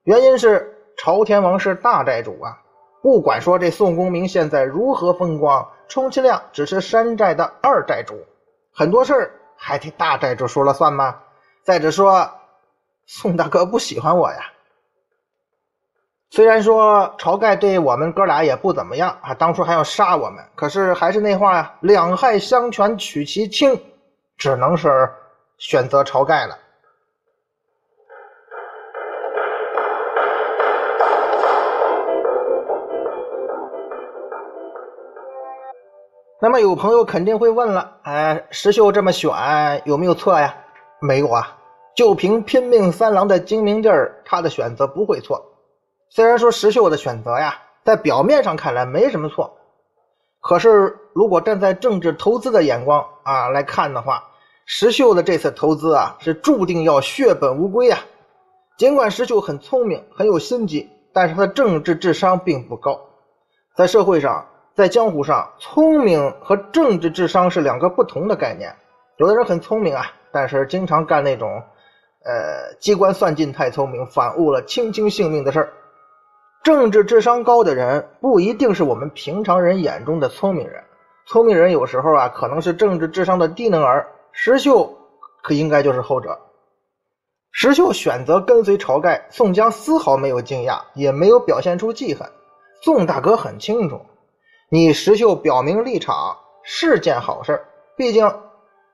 [0.04, 2.58] 原因是朝天王是大寨主啊。
[3.02, 8.14] 不管说这宋公明现在如何风光，充其量只是山寨的二寨主，
[8.72, 11.18] 很多事儿还得大寨主说了算吗？
[11.64, 12.30] 再者说，
[13.06, 14.51] 宋大哥不喜欢我呀。
[16.34, 23.78] 虽然说晁盖对我们哥俩也不怎么样啊，当初还要杀我们，可是还是那话呀，两害相权取其轻，
[24.38, 25.10] 只能是
[25.58, 26.56] 选择晁盖了。
[36.40, 39.30] 那么有朋友肯定会问了，哎，石秀这么选
[39.84, 40.54] 有没有错呀？
[40.98, 41.54] 没有啊，
[41.94, 45.51] 就凭拼命三郎的精明劲儿，他的选择不会错。
[46.14, 49.56] 虽然说石秀的选择呀，在表面上看来没什么错，
[50.42, 54.22] 可是如果站在政治投资的眼光啊来看的话，
[54.66, 57.98] 石秀的这次投资啊是注定要血本无归啊。
[58.76, 63.00] 尽管石秀很聪明，很有心机，但是他的政治智商并不高。
[63.74, 68.76] 在社会上，在江湖上，聪明和政治智商是两个不同的概念。
[69.16, 71.62] 有的人很聪明啊，但是经常干那种，
[72.22, 75.72] 呃，机关算尽太聪明，反误了卿卿性命的事儿。
[76.62, 80.80] 政治智商高的人不一定是我们平常人眼中的聪明人，
[81.26, 84.06] 聪明人有时候啊可能是政治智商的低能儿。
[84.30, 84.96] 石秀
[85.42, 86.38] 可应该就是后者。
[87.50, 92.30] 石秀选择跟随晁盖，宋江丝毫没有惊讶，也没有表现出记恨。
[92.80, 94.00] 宋大哥很清楚，
[94.70, 97.60] 你石秀表明立场是件好事，
[97.96, 98.32] 毕竟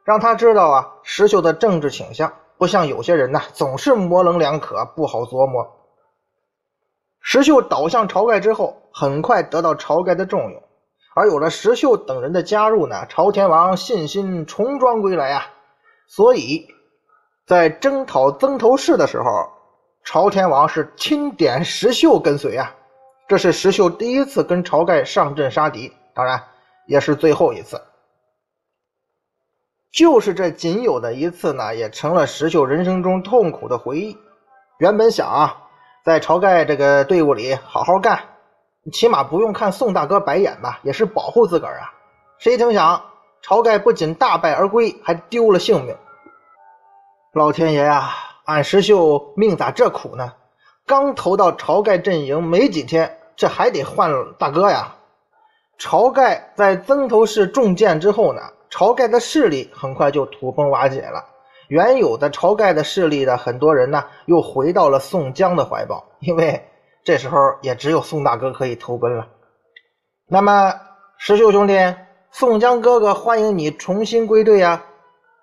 [0.04, 5.74] 让他知道啊石秀的政治倾向，不像有些人呐总是模棱两可，不好琢磨。
[7.31, 10.62] 石秀倒向晁盖之后，很快得到晁盖的重用，
[11.14, 15.47] 而有了石秀等人的加入呢，朝天王信心重装归来啊！
[16.07, 16.67] 所以，
[17.47, 19.27] 在征讨曾头市的时候，
[20.05, 22.75] 朝天王是钦点石秀跟随啊。
[23.29, 26.43] 这是石秀第一次跟晁盖上阵杀敌，当然
[26.87, 27.79] 也是最后一次。
[29.93, 34.17] 就是这仅有的一次呢，也成了石秀人生中痛苦的回忆。
[34.79, 35.67] 原本想啊，
[36.09, 38.18] 在晁盖这个队伍里好好干。
[38.90, 41.92] 起码不用看宋大哥白眼吧，也是保护自个儿啊。
[42.38, 43.03] 谁成想，
[43.47, 45.94] 晁盖不仅大败而归，还丢了性命。
[47.35, 48.09] 老天爷呀，
[48.47, 50.33] 俺石秀命咋这苦呢？
[50.87, 54.94] 刚投到晁盖阵营没几天，这还得换大哥呀。
[55.79, 58.40] 晁盖在曾头市中箭之后呢，
[58.71, 61.23] 晁盖的势力很快就土崩瓦解了。
[61.68, 66.64] 原有的晁盖的势力的很多人呢，又回到了宋江的怀抱，因为。
[67.04, 69.28] 这时候也只有宋大哥可以投奔了。
[70.26, 70.74] 那么
[71.16, 71.94] 石秀兄弟，
[72.31, 74.85] 宋江哥哥欢迎你重新归队呀！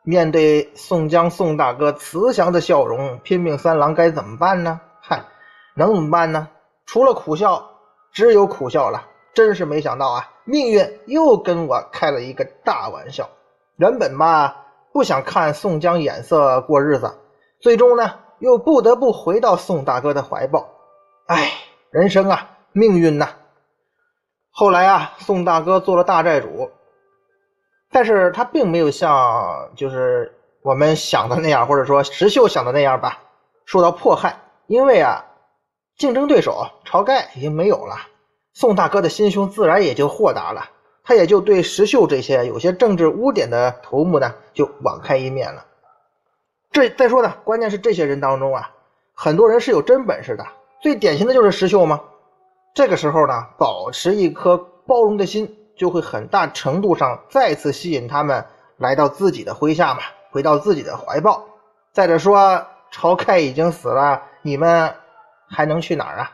[0.04, 4.80] 面对宋江宋大哥慈祥的笑容，拼命三郎该怎么办呢？
[5.02, 5.24] 嗨，
[5.76, 6.48] 能怎么办呢？
[6.86, 7.68] 除了苦笑，
[8.14, 9.08] 只有苦笑了。
[9.34, 13.28] 真是没想到啊，命运又跟我开了一个大玩笑。
[13.78, 14.65] 原本吧，
[14.96, 17.18] 不想看宋江眼色过日子，
[17.60, 20.70] 最终呢，又不得不回到宋大哥的怀抱。
[21.28, 21.52] 哎，
[21.92, 23.28] 人生啊，命运呐。
[24.52, 26.72] 后来啊，宋大哥做了大寨主，
[27.92, 33.20] 但是他并没有像就是我们想的那样，或者说石秀想的那样吧，
[33.66, 34.44] 受到迫害。
[34.68, 35.26] 因为啊，
[35.98, 37.98] 竞争对手晁盖已经没有了，
[38.54, 40.70] 宋大哥的心胸自然也就豁达了，
[41.06, 45.64] 他也就对石秀这些有些政治污点的头目呢，就网开一面了。
[46.72, 48.72] 这再说呢，关键是这些人当中啊，
[49.14, 50.44] 很多人是有真本事的。
[50.82, 52.02] 最典型的就是石秀吗？
[52.74, 58.44] 这个时候呢，保持一颗包容的心，就会很大程度上再次吸引他们
[58.78, 61.46] 来到自己的麾下嘛，回到自己的怀抱。
[61.94, 64.94] 再者说，晁盖已经死了，你们
[65.48, 66.32] 还能去哪儿啊？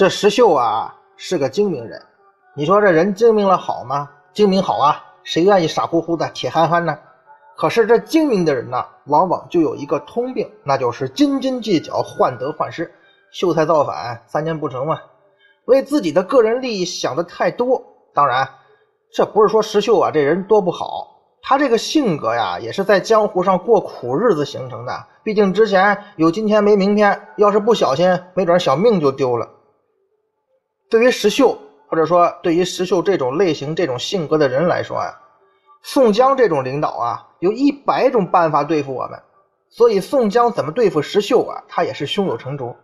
[0.00, 2.02] 这石秀啊是个精明人，
[2.54, 4.08] 你说这人精明了好吗？
[4.32, 6.98] 精明好啊，谁愿意傻乎乎的铁憨憨呢？
[7.54, 12.90] 可是这精明的人呢，往往就有一个通病，那就是斤斤计较、患得患失、
[13.30, 14.98] 秀才造反，三年不成嘛。
[15.66, 17.82] 为自己的个人利益想的太多。
[18.14, 18.48] 当然，
[19.12, 21.08] 这不是说石秀啊这人多不好，
[21.42, 25.06] 他这个性格呀，也是在江湖上过苦日子形成的。
[25.22, 29.46] 毕竟之前有今天没明天，要是不小心，没准小命就丢了。
[30.90, 31.56] 对于石秀，
[31.88, 35.16] 或者说对于石秀这种类型、这种性格的人来说啊，
[35.82, 39.18] 宋江这种领导啊，有一百种办法对付我们。
[39.68, 42.74] 所以宋江怎么对付石秀啊，他也是胸有成竹。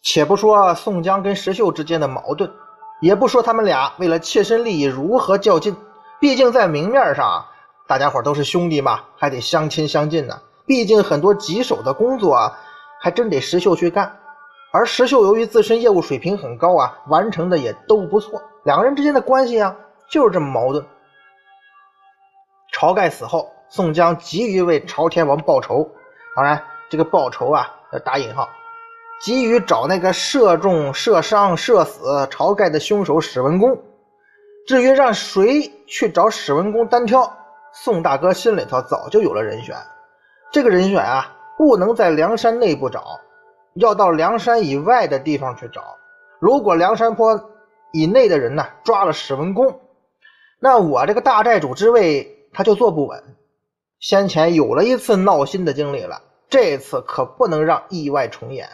[0.00, 2.52] 且不说宋江跟石秀之间的矛盾，
[3.00, 5.74] 也不说他们俩为了切身利益如何较劲，
[6.20, 7.44] 毕竟在明面上
[7.88, 10.40] 大家伙都是兄弟嘛，还得相亲相近呢。
[10.66, 12.58] 毕竟很多棘手的工作啊，
[13.00, 14.16] 还真得石秀去干。
[14.72, 18.42] 而石秀由于自身业务水平很高啊，完成的也都不错。
[18.64, 19.74] 两个人之间的关系啊，
[20.10, 20.84] 就是这么矛盾。
[22.72, 25.88] 晁盖死后，宋江急于为朝天王报仇，
[26.34, 28.50] 当然这个报仇啊要打引号，
[29.22, 33.80] 急于找那个射中、射伤、射死晁盖的凶手史文恭。
[34.66, 37.34] 至于让谁去找史文恭单挑，
[37.72, 39.76] 宋大哥心里头早就有了人选。
[40.52, 43.20] 这个人选啊，不能在梁山内部找。
[43.76, 45.96] 要到梁山以外的地方去找。
[46.40, 47.50] 如果梁山坡
[47.92, 49.80] 以内的人呢抓了史文恭，
[50.58, 53.22] 那我这个大寨主之位他就坐不稳。
[53.98, 58.68] 先前有了一次闹心的经历了，这次可不能让意外重演。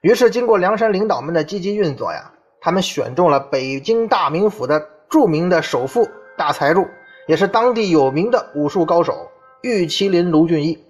[0.00, 6.86] 于是，经过梁山领导们的积极运作呀，他们选中了北京大名府的著名的首富、大财主，
[7.28, 9.30] 也是当地有名的武术高手
[9.62, 10.84] 玉麒麟卢俊义。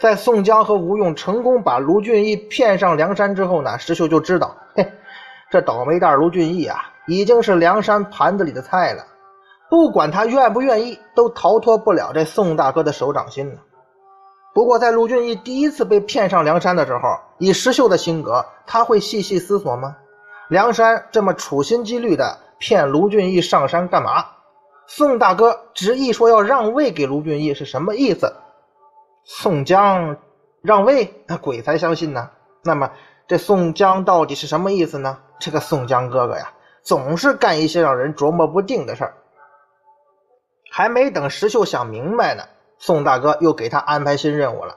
[0.00, 4.92] 在宋江和吴用成功把卢俊义骗上梁山之后呢，石秀就知道，嘿，
[5.50, 9.04] 这倒霉蛋卢俊义啊，已经是梁山盘子里的菜了。
[9.70, 13.60] 不管他愿不愿意，都逃脱不了这宋大哥的手掌心呢。
[14.52, 19.96] 不过，在卢俊义第一次被骗上梁山的时候，以石秀的性格，他会细细思索吗？
[20.48, 24.24] 梁山这么处心积虑的骗卢俊义上山干嘛？
[24.86, 28.32] 宋大哥执意说要让位给卢俊义是什么意思？
[29.24, 30.16] 宋江
[30.62, 32.30] 让位，那鬼才相信呢。
[32.62, 32.92] 那么
[33.26, 35.18] 这宋江到底是什么意思呢？
[35.40, 36.52] 这个宋江哥哥呀，
[36.82, 39.14] 总是干一些让人琢磨不定的事儿。
[40.70, 42.44] 还没等石秀想明白呢，
[42.78, 44.76] 宋大哥又给他安排新任务了。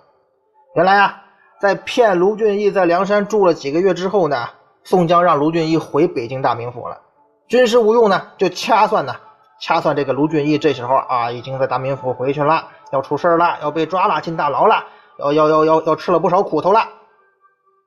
[0.76, 1.24] 原来啊，
[1.60, 4.50] 在骗卢俊义在梁山住了几个月之后呢，
[4.84, 7.02] 宋江让卢俊义回北京大名府了。
[7.48, 9.16] 军师吴用呢，就掐算呢，
[9.60, 14.86] 掐算这个卢俊义这时候啊，已经在大名府回去了，要出事了，要被抓了，进大牢了，
[15.20, 16.88] 要要要要要吃了不少苦头了，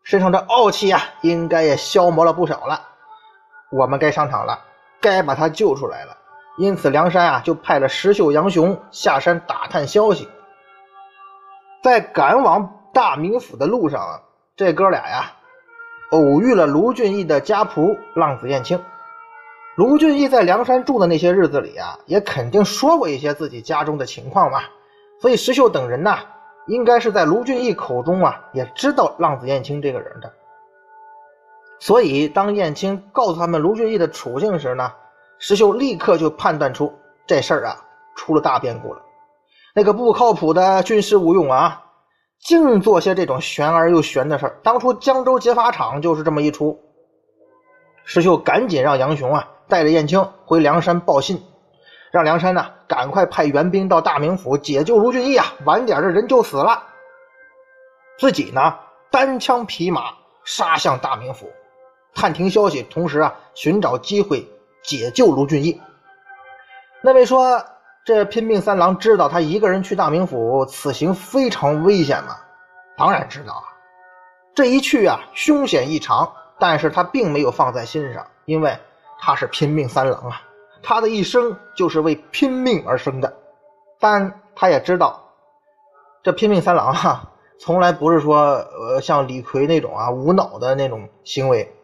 [0.03, 2.83] 身上的傲气啊，应该也消磨了不少了。
[3.71, 4.59] 我们该上场了，
[5.01, 6.17] 该把他救出来了。
[6.59, 10.29] 因此，梁山啊，就派了石秀、杨雄下山打探消息。
[11.83, 14.21] 在赶往大名府的路上啊，
[14.57, 15.33] 这哥俩呀，
[16.11, 18.85] 偶遇了卢俊义的家仆浪子燕青。
[19.77, 24.69] 卢俊义在梁山住的那些日子里啊，也肯定说过一些自己家中的情况吧，
[25.21, 26.19] 所以石秀等人呐，
[26.67, 30.33] 应该是在卢俊义口中啊，也知道浪子燕青这个人的。
[31.79, 34.93] 所以，当燕青告诉他们卢俊义的处境时呢，
[35.39, 36.93] 石秀立刻就判断出
[37.27, 37.77] 这事儿啊，
[38.17, 39.01] 出了大变故了。
[39.75, 41.83] 那个不靠谱的军师吴用啊，
[42.41, 44.59] 净做些这种玄而又玄的事儿。
[44.63, 46.81] 当初江州劫法场就是这么一出。
[48.05, 49.49] 石秀赶紧让杨雄啊。
[49.69, 51.41] 带着燕青回梁山报信，
[52.11, 55.47] 让梁山呢赶快派援兵到大名府解救卢俊义啊！
[55.65, 56.83] 晚点这人就死了。
[58.19, 58.79] 自己呢
[59.11, 60.13] 单枪匹马
[60.45, 61.51] 杀向大名府，
[62.15, 64.49] 探听消息，同时啊寻找机会
[64.83, 65.81] 解救卢俊义。
[67.01, 67.65] 那位说
[68.05, 72.37] 这拼命三郎知道他一个人去大名府此行非常危险吗？
[72.97, 73.65] 当然知道啊！
[74.55, 78.77] 这一去啊凶险异常，但是他并没有放在心上，因为。
[79.23, 80.41] 他是拼命三郎啊，
[80.83, 83.35] 他的一生就是为拼命而生的。
[83.99, 85.23] 但他也知道，
[86.23, 91.75] 这拼命三郎哈， 从来不是说呃像李逵那种啊无脑的那种行为。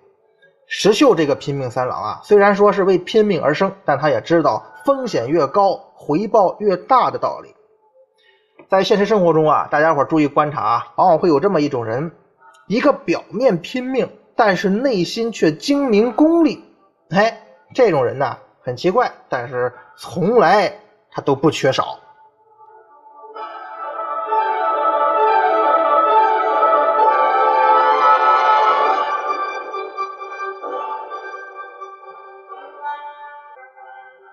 [0.67, 7.55] 石秀这个拼命三郎啊，虽然说是为拼命而生，但他也知道风险越高，回报越大的道理。
[8.69, 12.11] 在现实生活中啊，大家伙注意观察啊，往往会有这么一种人，
[12.67, 16.65] 一个表面拼命，但是内心却精明功利。
[17.11, 17.43] 哎，
[17.73, 22.01] 这种人呢很奇怪，但是从来他都不缺少。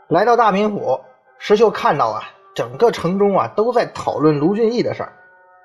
[0.07, 0.99] 来到大名府，
[1.37, 2.23] 石秀看到啊，
[2.55, 5.13] 整个城中啊都在讨论卢俊义的事儿，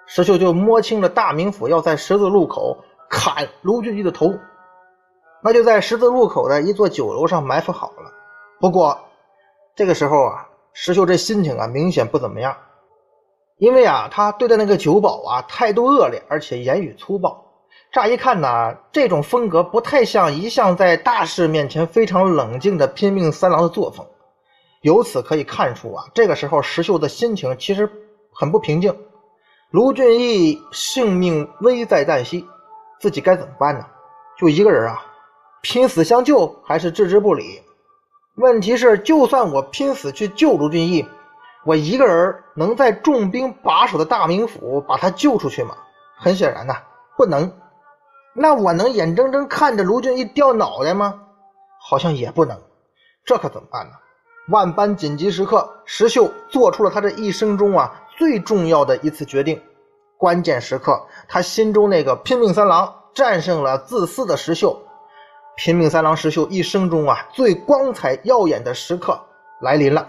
[0.05, 2.77] 石秀就摸清了大名府要在十字路口
[3.09, 4.31] 砍卢俊义的头。
[5.43, 8.18] 那就在十字路口的一座酒楼上埋伏好了。
[8.61, 8.99] 不过，
[9.77, 12.57] 这个时候啊，石秀这心情啊明显不怎么样，
[13.59, 17.45] 因为啊，他对待那个酒保啊态度恶劣，而且言语粗暴。
[17.93, 24.07] 乍一看呢，这种风格不太像一向在大事面前非常冷静的拼命三郎的作风。
[24.83, 27.91] 由此可以看出啊，这个时候石秀的心情其实
[28.33, 28.97] 很不平静。
[29.71, 32.47] 卢俊义性命危在旦夕，
[33.01, 33.87] 自己该怎么办呢？
[34.37, 35.05] 就一个人啊。
[35.63, 37.61] 拼死相救还是置之不理？
[38.39, 41.05] 问题是，就算我拼死去救卢俊义，
[41.65, 45.75] 我一个人能在重兵把守的大名府把他救出去吗？
[46.17, 46.77] 很显然呐，
[47.17, 47.53] 不能。
[48.35, 51.21] 那我能眼睁睁看着卢俊义掉脑袋吗？
[51.81, 52.57] 好像也不能。
[53.25, 53.93] 这可怎么办呢？
[54.51, 59.61] 万般紧急时刻，石秀做出了他这一生中啊最重要的一次决定。
[60.17, 64.81] 关键时刻，他心中那个拼命三郎战胜了自私的石秀。
[65.59, 69.21] 拼命三郎石秀一生中啊最光彩耀眼的时刻
[69.61, 70.09] 来临了。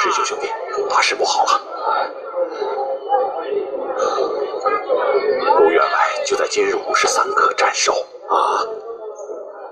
[0.00, 0.48] 石秀兄弟，
[0.90, 1.60] 大事不好了！
[5.56, 7.92] 不远来，就在今日五十三刻斩首
[8.28, 8.66] 啊！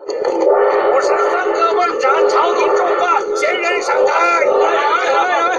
[0.07, 5.52] 午时三刻问斩，朝廷重罚，闲人上台。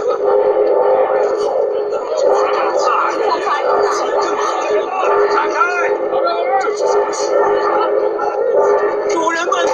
[9.10, 9.74] 主人慢走。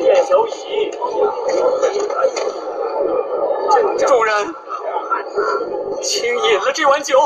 [0.00, 0.90] 燕小乙，
[3.98, 4.54] 主人，
[6.02, 7.18] 请饮了这碗酒，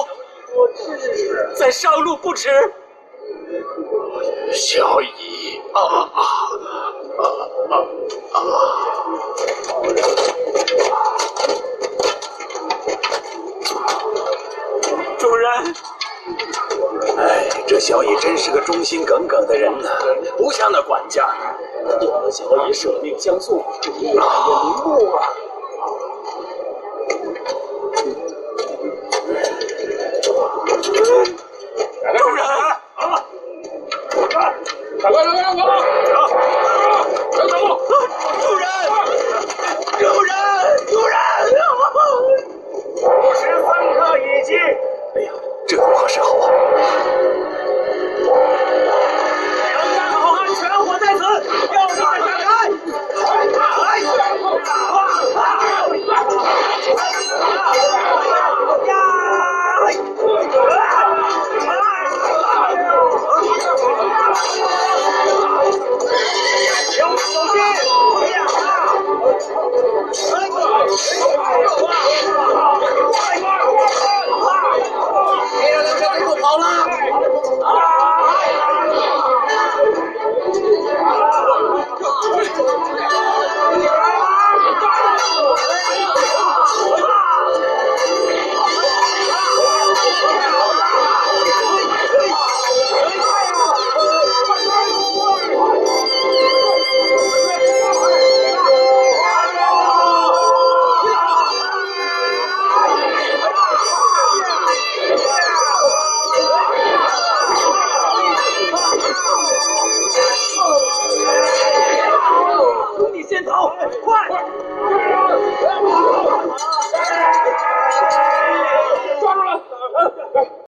[1.54, 2.48] 再上路不迟。
[4.52, 5.06] 小乙
[17.80, 19.88] 小乙真是个忠心耿耿的人呐，
[20.36, 21.26] 不像那管家。
[22.02, 24.20] 有了小乙舍命相送，这也明
[24.84, 25.26] 目啊！